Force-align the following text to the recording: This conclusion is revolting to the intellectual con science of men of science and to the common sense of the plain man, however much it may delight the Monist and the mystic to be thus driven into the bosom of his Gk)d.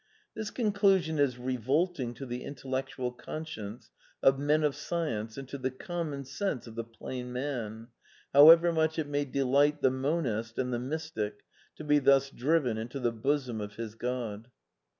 This 0.33 0.49
conclusion 0.49 1.19
is 1.19 1.37
revolting 1.37 2.15
to 2.15 2.25
the 2.25 2.43
intellectual 2.43 3.11
con 3.11 3.45
science 3.45 3.91
of 4.23 4.39
men 4.39 4.63
of 4.63 4.75
science 4.75 5.37
and 5.37 5.47
to 5.49 5.59
the 5.59 5.69
common 5.69 6.25
sense 6.25 6.65
of 6.65 6.73
the 6.73 6.83
plain 6.83 7.31
man, 7.31 7.87
however 8.33 8.73
much 8.73 8.97
it 8.97 9.05
may 9.05 9.25
delight 9.25 9.83
the 9.83 9.91
Monist 9.91 10.57
and 10.57 10.73
the 10.73 10.79
mystic 10.79 11.41
to 11.75 11.83
be 11.83 11.99
thus 11.99 12.31
driven 12.31 12.79
into 12.79 12.99
the 12.99 13.11
bosom 13.11 13.61
of 13.61 13.75
his 13.75 13.95
Gk)d. 13.95 14.45